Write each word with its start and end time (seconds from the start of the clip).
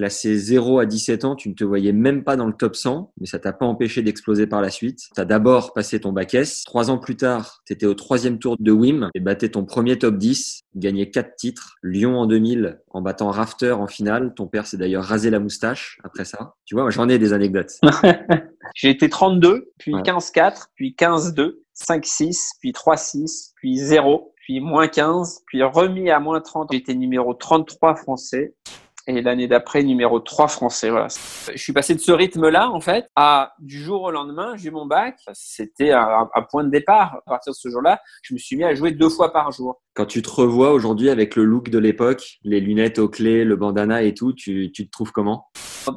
Classé 0.00 0.34
0 0.34 0.78
à 0.78 0.86
17 0.86 1.26
ans, 1.26 1.36
tu 1.36 1.50
ne 1.50 1.54
te 1.54 1.62
voyais 1.62 1.92
même 1.92 2.24
pas 2.24 2.34
dans 2.34 2.46
le 2.46 2.54
top 2.54 2.74
100, 2.74 3.12
mais 3.20 3.26
ça 3.26 3.38
t'a 3.38 3.52
pas 3.52 3.66
empêché 3.66 4.00
d'exploser 4.00 4.46
par 4.46 4.62
la 4.62 4.70
suite. 4.70 5.00
Tu 5.14 5.20
as 5.20 5.26
d'abord 5.26 5.74
passé 5.74 6.00
ton 6.00 6.10
bac 6.10 6.32
S. 6.32 6.64
Trois 6.64 6.90
ans 6.90 6.96
plus 6.96 7.16
tard, 7.18 7.60
tu 7.66 7.74
étais 7.74 7.84
au 7.84 7.92
troisième 7.92 8.38
tour 8.38 8.56
de 8.58 8.72
WIM 8.72 9.10
et 9.14 9.20
battais 9.20 9.50
ton 9.50 9.66
premier 9.66 9.98
top 9.98 10.16
10, 10.16 10.62
gagné 10.74 11.10
quatre 11.10 11.36
titres. 11.36 11.74
Lyon 11.82 12.16
en 12.18 12.24
2000 12.24 12.80
en 12.88 13.02
battant 13.02 13.28
Rafter 13.28 13.72
en 13.72 13.86
finale. 13.86 14.32
Ton 14.34 14.46
père 14.46 14.66
s'est 14.66 14.78
d'ailleurs 14.78 15.04
rasé 15.04 15.28
la 15.28 15.38
moustache 15.38 15.98
après 16.02 16.24
ça. 16.24 16.54
Tu 16.64 16.74
vois, 16.74 16.88
j'en 16.88 17.10
ai 17.10 17.18
des 17.18 17.34
anecdotes. 17.34 17.72
J'ai 18.74 18.88
été 18.88 19.10
32, 19.10 19.68
puis 19.78 19.94
Ouais. 19.94 20.00
15-4, 20.00 20.68
puis 20.76 20.96
15-2, 20.98 21.56
5-6, 21.78 22.52
puis 22.58 22.72
3-6, 22.72 23.50
puis 23.54 23.76
0, 23.76 24.32
puis 24.36 24.60
moins 24.60 24.88
15, 24.88 25.40
puis 25.46 25.62
remis 25.62 26.08
à 26.08 26.20
moins 26.20 26.40
30. 26.40 26.70
J'étais 26.72 26.94
numéro 26.94 27.34
33 27.34 27.96
français. 27.96 28.54
Et 29.06 29.22
l'année 29.22 29.48
d'après, 29.48 29.82
numéro 29.82 30.20
3 30.20 30.48
français. 30.48 30.90
Voilà. 30.90 31.08
Je 31.52 31.60
suis 31.60 31.72
passé 31.72 31.94
de 31.94 32.00
ce 32.00 32.12
rythme-là, 32.12 32.70
en 32.70 32.80
fait, 32.80 33.06
à 33.16 33.52
du 33.58 33.82
jour 33.82 34.02
au 34.02 34.10
lendemain, 34.10 34.56
j'ai 34.56 34.70
mon 34.70 34.86
bac. 34.86 35.16
C'était 35.32 35.92
un, 35.92 36.28
point 36.50 36.64
de 36.64 36.70
départ. 36.70 37.16
À 37.26 37.30
partir 37.30 37.52
de 37.52 37.56
ce 37.56 37.68
jour-là, 37.68 38.00
je 38.22 38.34
me 38.34 38.38
suis 38.38 38.56
mis 38.56 38.64
à 38.64 38.74
jouer 38.74 38.92
deux 38.92 39.08
fois 39.08 39.32
par 39.32 39.50
jour. 39.52 39.80
Quand 39.94 40.06
tu 40.06 40.22
te 40.22 40.30
revois 40.30 40.72
aujourd'hui 40.72 41.10
avec 41.10 41.34
le 41.34 41.44
look 41.44 41.70
de 41.70 41.78
l'époque, 41.78 42.38
les 42.44 42.60
lunettes 42.60 42.98
aux 42.98 43.08
clés, 43.08 43.44
le 43.44 43.56
bandana 43.56 44.02
et 44.02 44.14
tout, 44.14 44.32
tu 44.32 44.70
te 44.72 44.82
trouves 44.90 45.12
comment? 45.12 45.48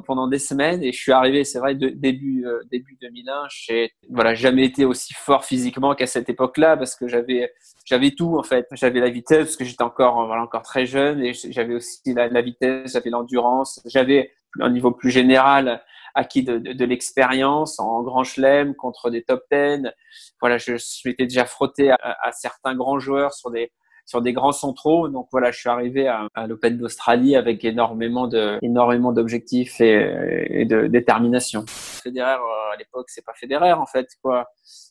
Pendant 0.06 0.28
des 0.28 0.38
semaines 0.38 0.82
et 0.82 0.92
je 0.92 1.00
suis 1.00 1.12
arrivé, 1.12 1.44
c'est 1.44 1.58
vrai, 1.58 1.74
début 1.74 2.46
euh, 2.46 2.60
début 2.70 2.96
2001. 3.00 3.46
J'ai 3.50 3.92
voilà 4.10 4.34
jamais 4.34 4.64
été 4.64 4.84
aussi 4.84 5.14
fort 5.14 5.44
physiquement 5.44 5.94
qu'à 5.94 6.06
cette 6.06 6.28
époque-là 6.28 6.76
parce 6.76 6.94
que 6.96 7.08
j'avais 7.08 7.52
j'avais 7.84 8.12
tout 8.12 8.36
en 8.38 8.42
fait. 8.42 8.66
J'avais 8.72 9.00
la 9.00 9.10
vitesse 9.10 9.44
parce 9.44 9.56
que 9.56 9.64
j'étais 9.64 9.82
encore 9.82 10.26
voilà 10.26 10.42
encore 10.42 10.62
très 10.62 10.86
jeune 10.86 11.22
et 11.22 11.32
j'avais 11.34 11.74
aussi 11.74 12.00
la, 12.06 12.28
la 12.28 12.42
vitesse, 12.42 12.92
j'avais 12.92 13.10
l'endurance, 13.10 13.80
j'avais 13.86 14.32
un 14.60 14.70
niveau 14.70 14.92
plus 14.92 15.10
général 15.10 15.82
acquis 16.14 16.44
de, 16.44 16.58
de, 16.58 16.72
de 16.72 16.84
l'expérience 16.84 17.80
en 17.80 18.02
grand 18.02 18.24
chelem 18.24 18.74
contre 18.74 19.10
des 19.10 19.22
top 19.24 19.42
10. 19.50 19.90
Voilà, 20.40 20.58
je, 20.58 20.76
je 20.76 21.08
m'étais 21.08 21.24
déjà 21.24 21.44
frotté 21.44 21.90
à, 21.90 21.96
à 22.00 22.32
certains 22.32 22.74
grands 22.74 23.00
joueurs 23.00 23.34
sur 23.34 23.50
des 23.50 23.72
sur 24.06 24.22
des 24.22 24.32
grands 24.32 24.52
centraux. 24.52 25.08
Donc 25.08 25.28
voilà, 25.30 25.50
je 25.50 25.58
suis 25.58 25.68
arrivé 25.68 26.08
à, 26.08 26.46
l'Open 26.46 26.76
d'Australie 26.78 27.36
avec 27.36 27.64
énormément 27.64 28.26
de, 28.26 28.58
énormément 28.62 29.12
d'objectifs 29.12 29.80
et, 29.80 30.64
de 30.64 30.86
détermination. 30.86 31.64
Euh, 32.06 32.10
à 32.74 32.76
l'époque, 32.76 33.06
c'est 33.08 33.24
pas 33.24 33.32
Federer 33.34 33.72
en 33.72 33.86
fait 33.86 34.08
quoi. 34.22 34.46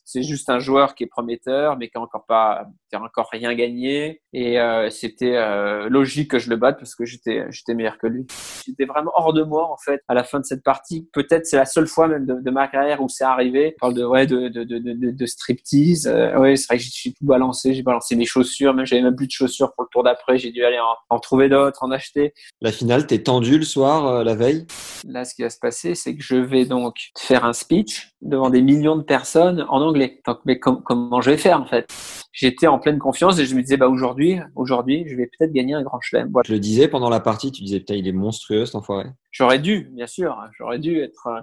C'est 0.06 0.22
juste 0.22 0.50
un 0.50 0.58
joueur 0.58 0.94
qui 0.94 1.04
est 1.04 1.06
prometteur, 1.06 1.76
mais 1.78 1.88
qui 1.88 1.96
a 1.96 2.00
encore 2.00 2.24
pas, 2.26 2.66
qui 2.90 2.96
a 2.96 3.02
encore 3.02 3.28
rien 3.32 3.54
gagné. 3.54 4.20
Et 4.32 4.60
euh, 4.60 4.90
c'était 4.90 5.36
euh, 5.36 5.88
logique 5.88 6.30
que 6.30 6.38
je 6.38 6.50
le 6.50 6.56
batte 6.56 6.78
parce 6.78 6.94
que 6.94 7.04
j'étais, 7.04 7.46
j'étais 7.50 7.74
meilleur 7.74 7.98
que 7.98 8.06
lui. 8.06 8.26
J'étais 8.66 8.84
vraiment 8.84 9.12
hors 9.14 9.32
de 9.32 9.42
moi 9.42 9.70
en 9.70 9.76
fait 9.76 10.02
à 10.08 10.14
la 10.14 10.24
fin 10.24 10.40
de 10.40 10.44
cette 10.44 10.62
partie. 10.62 11.08
Peut-être 11.12 11.46
c'est 11.46 11.56
la 11.56 11.64
seule 11.64 11.86
fois 11.86 12.08
même 12.08 12.26
de, 12.26 12.34
de 12.40 12.50
ma 12.50 12.68
carrière 12.68 13.02
où 13.02 13.08
c'est 13.08 13.24
arrivé. 13.24 13.74
On 13.78 13.80
parle 13.80 13.94
de 13.94 14.04
ouais 14.04 14.26
de 14.26 14.48
de 14.48 14.64
de 14.64 14.78
de, 14.78 15.10
de 15.10 15.26
striptease. 15.26 16.06
Euh, 16.06 16.38
ouais, 16.38 16.56
c'est 16.56 16.66
vrai 16.66 16.78
que 16.78 16.84
j'ai 16.84 17.12
tout 17.12 17.24
balancé. 17.24 17.74
J'ai 17.74 17.82
balancé 17.82 18.16
mes 18.16 18.26
chaussures. 18.26 18.74
Même 18.74 18.86
j'avais 18.86 19.02
même 19.02 19.16
plus 19.16 19.26
de 19.26 19.32
chaussures 19.32 19.72
pour 19.74 19.84
le 19.84 19.88
tour 19.90 20.02
d'après. 20.02 20.38
J'ai 20.38 20.50
dû 20.50 20.64
aller 20.64 20.78
en, 20.78 21.16
en 21.16 21.18
trouver 21.18 21.48
d'autres, 21.48 21.82
en 21.82 21.90
acheter. 21.90 22.34
La 22.60 22.72
finale, 22.72 23.06
t'es 23.06 23.22
tendu 23.22 23.58
le 23.58 23.64
soir, 23.64 24.06
euh, 24.06 24.24
la 24.24 24.34
veille? 24.34 24.66
Là, 25.06 25.24
ce 25.24 25.34
qui 25.34 25.42
va 25.42 25.50
se 25.50 25.58
passer, 25.58 25.94
c'est 25.94 26.16
que 26.16 26.22
je 26.22 26.36
vais 26.36 26.64
donc 26.64 26.96
faire 27.18 27.44
un 27.44 27.52
speech 27.74 28.10
devant 28.22 28.50
des 28.50 28.62
millions 28.62 28.96
de 28.96 29.02
personnes 29.02 29.66
en 29.68 29.80
anglais. 29.80 30.20
Donc, 30.26 30.38
mais 30.44 30.58
com 30.58 30.82
comment 30.84 31.20
je 31.20 31.30
vais 31.30 31.36
faire 31.36 31.60
en 31.60 31.66
fait? 31.66 31.86
J'étais 32.32 32.66
en 32.66 32.78
pleine 32.78 32.98
confiance 32.98 33.38
et 33.38 33.46
je 33.46 33.54
me 33.54 33.62
disais 33.62 33.76
bah 33.76 33.88
aujourd'hui, 33.88 34.38
aujourd'hui, 34.54 35.04
je 35.08 35.16
vais 35.16 35.26
peut-être 35.26 35.52
gagner 35.52 35.74
un 35.74 35.82
grand 35.82 36.00
chelem. 36.00 36.30
Voilà. 36.32 36.46
Je 36.46 36.52
le 36.52 36.60
disais 36.60 36.88
pendant 36.88 37.10
la 37.10 37.20
partie, 37.20 37.52
tu 37.52 37.62
disais 37.62 37.80
putain, 37.80 37.94
il 37.94 38.08
est 38.08 38.12
monstrueux 38.12 38.66
cet 38.66 38.74
enfoiré. 38.74 39.06
J'aurais 39.30 39.58
dû, 39.58 39.90
bien 39.92 40.06
sûr, 40.06 40.36
j'aurais 40.56 40.78
dû 40.78 41.00
être 41.00 41.26
un, 41.26 41.42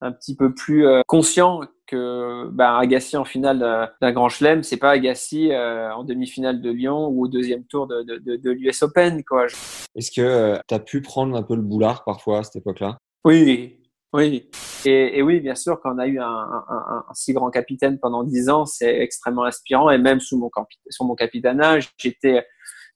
un, 0.00 0.12
petit 0.12 0.36
peu 0.36 0.54
plus 0.54 0.86
euh, 0.86 1.02
conscient 1.06 1.62
que 1.86 2.48
bah, 2.50 2.76
Agassi 2.78 3.16
en 3.16 3.24
finale 3.24 3.90
d'un 4.00 4.12
grand 4.12 4.28
chelem, 4.28 4.62
c'est 4.62 4.76
pas 4.76 4.90
Agassi 4.90 5.52
euh, 5.52 5.92
en 5.94 6.04
demi-finale 6.04 6.60
de 6.60 6.70
Lyon 6.70 7.08
ou 7.08 7.24
au 7.24 7.28
deuxième 7.28 7.64
tour 7.64 7.86
de, 7.86 8.02
de, 8.02 8.18
de, 8.18 8.36
de 8.36 8.50
l'US 8.50 8.82
Open 8.82 9.22
quoi. 9.24 9.46
Est-ce 9.94 10.10
que 10.10 10.20
euh, 10.20 10.58
tu 10.68 10.74
as 10.74 10.80
pu 10.80 11.00
prendre 11.00 11.36
un 11.36 11.42
peu 11.42 11.54
le 11.54 11.62
boulard 11.62 12.04
parfois 12.04 12.40
à 12.40 12.42
cette 12.42 12.56
époque-là? 12.56 12.98
Oui, 13.24 13.80
oui. 14.12 14.48
Et, 14.84 15.18
et, 15.18 15.22
oui, 15.22 15.40
bien 15.40 15.54
sûr, 15.54 15.80
quand 15.80 15.94
on 15.94 15.98
a 15.98 16.06
eu 16.06 16.18
un, 16.18 16.24
un, 16.24 16.64
un, 16.68 17.04
un 17.08 17.14
si 17.14 17.32
grand 17.32 17.50
capitaine 17.50 17.98
pendant 17.98 18.24
dix 18.24 18.48
ans, 18.48 18.64
c'est 18.64 19.00
extrêmement 19.00 19.44
inspirant. 19.44 19.90
Et 19.90 19.98
même 19.98 20.20
sous 20.20 20.38
mon, 20.38 20.50
sous 20.90 21.04
mon 21.04 21.14
capitanat, 21.14 21.80
j'étais 21.98 22.46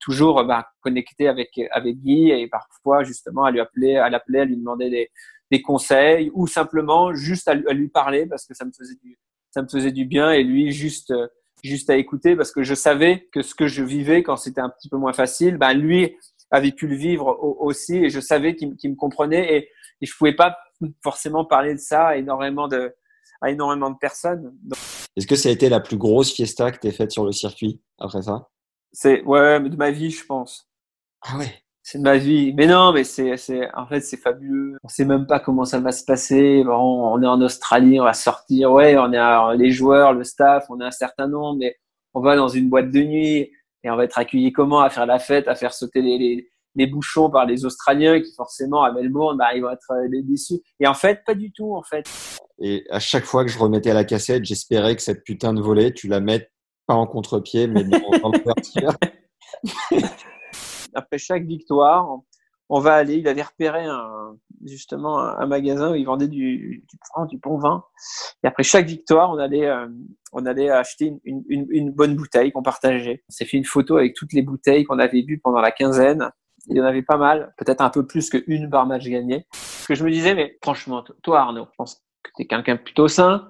toujours 0.01 0.45
bah, 0.45 0.69
connecté 0.81 1.29
avec, 1.29 1.61
avec 1.73 1.99
Guy 1.99 2.31
et 2.31 2.49
parfois 2.49 3.05
justement 3.05 3.45
à 3.45 3.51
lui 3.51 3.61
appeler, 3.61 3.97
à 3.97 4.09
l'appeler, 4.09 4.41
à 4.41 4.45
lui 4.45 4.57
demander 4.57 4.91
des, 4.91 5.11
des 5.51 5.63
conseils 5.63 6.31
ou 6.35 6.47
simplement 6.47 7.15
juste 7.15 7.49
à, 7.49 7.53
à, 7.53 7.73
lui 7.73 7.89
parler 7.89 8.27
parce 8.27 8.47
que 8.47 8.55
ça 8.55 8.65
me 8.65 8.73
faisait 8.73 8.97
du, 9.03 9.19
ça 9.51 9.63
me 9.63 9.69
faisait 9.69 9.93
du 9.93 10.07
bien 10.07 10.33
et 10.33 10.43
lui 10.43 10.73
juste, 10.73 11.13
juste 11.63 11.91
à 11.91 11.97
écouter 11.97 12.35
parce 12.35 12.51
que 12.51 12.63
je 12.63 12.75
savais 12.75 13.29
que 13.33 13.43
ce 13.43 13.55
que 13.55 13.67
je 13.67 13.85
vivais 13.85 14.23
quand 14.23 14.37
c'était 14.37 14.63
un 14.63 14.71
petit 14.71 14.89
peu 14.89 14.97
moins 14.97 15.13
facile, 15.13 15.59
bah, 15.59 15.75
lui 15.75 16.17
avait 16.51 16.73
pu 16.73 16.87
le 16.87 16.97
vivre 16.97 17.39
aussi 17.61 17.97
et 17.97 18.11
je 18.11 18.21
savais 18.21 18.57
qu'il 18.57 18.75
qu 18.77 18.89
me 18.89 18.97
comprenait 18.97 19.55
et, 19.55 19.69
et 20.01 20.07
je 20.07 20.17
pouvais 20.17 20.35
pas 20.35 20.57
forcément 21.03 21.45
parler 21.45 21.75
de 21.75 21.81
ça 21.81 22.09
à 22.09 22.17
énormément 22.17 22.69
de, 22.69 22.95
à 23.41 23.51
énormément 23.51 23.91
de 23.91 23.99
personnes. 23.99 24.55
Est-ce 25.17 25.27
que 25.27 25.37
ça 25.37 25.49
a 25.49 25.53
été 25.53 25.69
la 25.69 25.81
plus 25.81 25.97
grosse 25.97 26.33
fiesta 26.33 26.71
que 26.71 26.79
tu 26.79 26.93
faite 26.95 27.11
sur 27.11 27.25
le 27.25 27.33
circuit 27.33 27.81
après 27.99 28.23
ça? 28.23 28.49
C'est 28.93 29.23
ouais, 29.23 29.61
de 29.61 29.77
ma 29.77 29.91
vie, 29.91 30.11
je 30.11 30.25
pense. 30.25 30.69
Ah 31.23 31.39
ouais? 31.39 31.63
C'est 31.83 31.99
de 31.99 32.05
ma 32.05 32.17
vie. 32.17 32.53
Mais 32.55 32.67
non, 32.67 32.93
mais 32.93 33.05
c'est, 33.05 33.37
c'est, 33.37 33.73
en 33.75 33.87
fait, 33.87 34.01
c'est 34.01 34.17
fabuleux. 34.17 34.77
On 34.85 34.89
sait 34.89 35.05
même 35.05 35.27
pas 35.27 35.41
comment 35.41 35.65
ça 35.65 35.81
va 35.81 35.93
se 35.93 36.05
passer. 36.05 36.63
Bon, 36.65 37.13
on 37.13 37.23
est 37.23 37.27
en 37.27 37.41
Australie, 37.41 38.01
on 38.01 38.05
va 38.05 38.13
sortir. 38.13 38.71
Ouais, 38.73 38.97
on 38.97 39.13
a 39.13 39.55
les 39.57 39.71
joueurs, 39.71 40.13
le 40.13 40.25
staff, 40.25 40.67
on 40.69 40.81
a 40.81 40.87
un 40.87 40.91
certain 40.91 41.27
nombre, 41.27 41.59
mais 41.59 41.77
on 42.15 42.21
va 42.21 42.37
dans 42.37 42.49
une 42.49 42.69
boîte 42.69 42.91
de 42.91 43.01
nuit 43.01 43.51
et 43.83 43.91
on 43.91 43.97
va 43.97 44.05
être 44.05 44.19
accueilli 44.19 44.53
comment? 44.53 44.81
À 44.81 44.91
faire 44.91 45.07
la 45.07 45.19
fête, 45.19 45.49
à 45.49 45.55
faire 45.55 45.73
sauter 45.73 46.03
les, 46.03 46.19
les 46.19 46.51
les 46.75 46.87
bouchons 46.87 47.31
par 47.31 47.47
les 47.47 47.65
Australiens 47.65 48.21
qui 48.21 48.33
forcément 48.35 48.83
à 48.83 48.93
Melbourne 48.93 49.37
bah, 49.39 49.55
ils 49.55 49.63
vont 49.63 49.71
être 49.71 49.93
euh, 49.93 50.23
déçus. 50.23 50.61
Et 50.79 50.87
en 50.87 50.95
fait, 50.95 51.25
pas 51.25 51.35
du 51.35 51.53
tout 51.53 51.75
en 51.75 51.83
fait. 51.83 52.09
Et 52.61 52.85
à 52.91 53.01
chaque 53.01 53.25
fois 53.25 53.45
que 53.45 53.51
je 53.51 53.59
remettais 53.59 53.91
à 53.91 53.95
la 53.95 54.05
cassette, 54.05 54.45
j'espérais 54.45 54.95
que 54.97 55.03
cette 55.03 55.25
putain 55.25 55.53
de 55.53 55.61
volée, 55.61 55.93
tu 55.93 56.09
la 56.09 56.21
mettes 56.21 56.53
pas 56.87 56.95
en 56.95 57.07
contre-pied, 57.07 57.67
mais 57.67 57.85
dans, 57.85 58.33
l'ouverture. 58.33 58.93
Après 60.95 61.19
chaque 61.19 61.45
victoire, 61.45 62.19
on 62.69 62.81
va 62.81 62.95
aller. 62.95 63.17
Il 63.17 63.29
avait 63.29 63.43
repéré 63.43 63.85
un, 63.85 64.37
justement 64.67 65.19
un, 65.19 65.47
magasin 65.47 65.93
où 65.93 65.95
il 65.95 66.05
vendait 66.05 66.29
du, 66.29 66.85
du, 66.89 66.99
du 67.29 67.39
bon 67.39 67.59
vin. 67.59 67.85
Et 68.43 68.49
après 68.49 68.63
chaque 68.63 68.87
victoire, 68.87 69.31
on 69.31 69.39
allait, 69.39 69.67
euh, 69.67 69.87
on 70.33 70.47
allait 70.47 70.71
acheter 70.71 71.13
une, 71.25 71.43
une, 71.49 71.67
une 71.71 71.91
bonne 71.91 72.17
bouteille 72.17 72.53
qu'on 72.53 72.63
partageait. 72.63 73.23
On 73.29 73.33
s'est 73.33 73.45
fait 73.45 73.57
une 73.57 73.65
photo 73.65 73.97
avec 73.97 74.15
toutes 74.15 74.33
les 74.33 74.43
bouteilles 74.43 74.85
qu'on 74.85 74.99
avait 74.99 75.23
bu 75.23 75.39
pendant 75.39 75.61
la 75.61 75.71
quinzaine 75.71 76.31
il 76.67 76.77
y 76.77 76.81
en 76.81 76.85
avait 76.85 77.03
pas 77.03 77.17
mal, 77.17 77.53
peut-être 77.57 77.81
un 77.81 77.91
peu 77.91 78.07
plus 78.07 78.31
qu'une 78.31 78.69
par 78.71 78.87
match 78.87 79.05
gagné. 79.05 79.47
Parce 79.51 79.87
que 79.87 79.95
je 79.95 80.05
me 80.05 80.11
disais, 80.11 80.35
mais 80.35 80.59
franchement, 80.63 81.05
toi 81.23 81.41
Arnaud, 81.41 81.67
je 81.71 81.77
pense 81.77 82.05
que 82.23 82.31
tu 82.37 82.43
es 82.43 82.47
quelqu'un 82.47 82.77
plutôt 82.77 83.09
sain, 83.09 83.49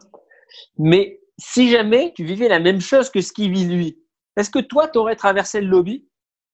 mais 0.78 1.20
si 1.38 1.70
jamais 1.70 2.12
tu 2.14 2.24
vivais 2.24 2.48
la 2.48 2.60
même 2.60 2.80
chose 2.80 3.10
que 3.10 3.20
ce 3.20 3.32
qu'il 3.32 3.50
vit 3.50 3.64
lui, 3.64 3.98
est-ce 4.36 4.50
que 4.50 4.58
toi, 4.58 4.88
tu 4.88 4.98
aurais 4.98 5.16
traversé 5.16 5.60
le 5.60 5.68
lobby? 5.68 6.08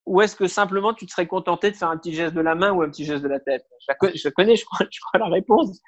Ou 0.07 0.21
est-ce 0.21 0.37
que 0.37 0.47
simplement 0.47 0.95
tu 0.95 1.05
te 1.07 1.11
serais 1.11 1.27
contenté 1.27 1.71
de 1.71 1.77
faire 1.77 1.91
un 1.91 1.97
petit 1.97 2.15
geste 2.15 2.35
de 2.35 2.41
la 2.41 2.55
main 2.55 2.73
ou 2.73 2.83
un 2.83 2.89
petit 2.89 3.05
geste 3.05 3.23
de 3.23 3.29
la 3.29 3.41
tête? 3.41 3.65
Je, 3.81 4.29
connais, 4.29 4.57
je 4.57 4.65
crois, 4.65 4.87
la 5.19 5.27
réponse. 5.27 5.81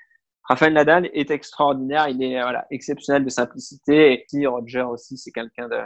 Raphaël 0.49 0.73
Nadal 0.73 1.09
est 1.13 1.31
extraordinaire, 1.31 2.09
il 2.09 2.23
est 2.23 2.41
voilà, 2.41 2.67
exceptionnel 2.71 3.25
de 3.25 3.31
simplicité. 3.31 4.13
Et 4.13 4.25
puis 4.29 4.47
Roger 4.47 4.83
aussi, 4.83 5.17
c'est 5.17 5.31
quelqu'un 5.31 5.69
de, 5.69 5.79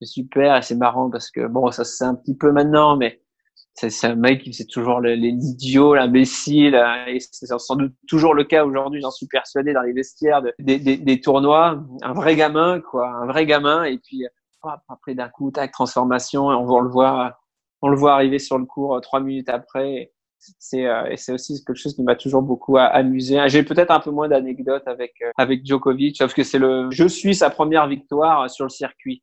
de 0.00 0.06
super 0.06 0.56
et 0.56 0.62
c'est 0.62 0.74
marrant 0.74 1.10
parce 1.10 1.30
que 1.30 1.46
bon, 1.46 1.70
ça 1.70 1.84
c'est 1.84 2.04
un 2.04 2.14
petit 2.14 2.36
peu 2.36 2.52
maintenant, 2.52 2.96
mais 2.96 3.22
c'est 3.88 4.06
un 4.06 4.14
mec 4.14 4.42
qui 4.42 4.52
c'est 4.52 4.66
toujours 4.66 5.00
l'idiot, 5.00 5.94
l'imbécile, 5.94 6.74
et 7.06 7.18
c'est 7.20 7.46
sans 7.46 7.76
doute 7.76 7.94
toujours 8.06 8.34
le 8.34 8.44
cas 8.44 8.64
aujourd'hui, 8.64 9.00
j'en 9.00 9.10
suis 9.10 9.26
persuadé 9.26 9.72
dans 9.72 9.82
les 9.82 9.92
vestiaires 9.92 10.42
de, 10.42 10.52
des, 10.58 10.78
des, 10.78 10.96
des, 10.96 11.20
tournois, 11.20 11.82
un 12.02 12.12
vrai 12.12 12.36
gamin, 12.36 12.80
quoi, 12.80 13.08
un 13.08 13.26
vrai 13.26 13.46
gamin, 13.46 13.84
et 13.84 13.98
puis 13.98 14.26
après 14.88 15.14
d'un 15.14 15.28
coup, 15.28 15.50
tac, 15.50 15.72
transformation, 15.72 16.46
on 16.48 16.66
va 16.66 16.82
le 16.82 16.90
voir 16.90 17.40
on 17.82 17.88
le 17.88 17.96
voit 17.96 18.14
arriver 18.14 18.38
sur 18.38 18.58
le 18.58 18.66
cours 18.66 19.00
trois 19.00 19.20
minutes 19.20 19.48
après. 19.48 20.12
C'est 20.58 20.86
et 21.10 21.16
c'est 21.16 21.32
aussi 21.32 21.62
quelque 21.64 21.76
chose 21.76 21.94
qui 21.94 22.02
m'a 22.02 22.16
toujours 22.16 22.42
beaucoup 22.42 22.78
amusé. 22.78 23.38
J'ai 23.48 23.62
peut-être 23.62 23.90
un 23.90 24.00
peu 24.00 24.10
moins 24.10 24.28
d'anecdotes 24.28 24.86
avec 24.86 25.12
avec 25.36 25.66
Djokovic 25.66 26.18
parce 26.18 26.32
que 26.32 26.42
c'est 26.44 26.58
le 26.58 26.88
je 26.90 27.06
suis 27.06 27.34
sa 27.34 27.50
première 27.50 27.86
victoire 27.86 28.48
sur 28.48 28.64
le 28.64 28.70
circuit. 28.70 29.22